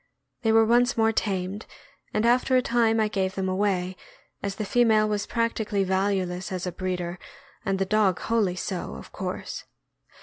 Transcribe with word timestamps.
They 0.41 0.51
were 0.51 0.65
once 0.65 0.97
more 0.97 1.11
tamed, 1.11 1.67
and 2.11 2.25
after 2.25 2.55
a 2.57 2.61
time 2.63 2.99
I 2.99 3.07
gave 3.07 3.35
them 3.35 3.47
away, 3.47 3.95
as 4.41 4.55
the 4.55 4.65
female 4.65 5.07
was 5.07 5.27
practically 5.27 5.83
valueless 5.83 6.51
as 6.51 6.65
a 6.65 6.71
breeder, 6.71 7.19
and 7.63 7.77
the 7.77 7.85
dog 7.85 8.17
wholly 8.19 8.55
so, 8.55 8.95
of 8.95 9.11
course. 9.11 9.65